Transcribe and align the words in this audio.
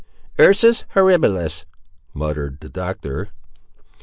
"Ursus 0.39 0.83
horribilis," 0.95 1.65
muttered 2.15 2.59
the 2.61 2.69
Doctor. 2.69 3.29